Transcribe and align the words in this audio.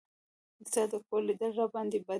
ستا 0.69 0.81
د 0.91 0.93
کور 1.07 1.21
لیدل 1.27 1.51
راباندې 1.59 1.97
بد 2.07 2.07
دي. 2.07 2.09